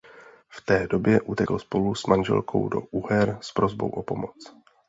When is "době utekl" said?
0.87-1.59